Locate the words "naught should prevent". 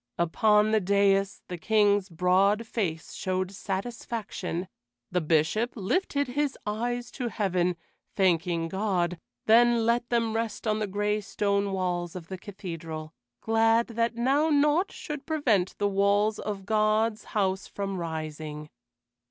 14.49-15.77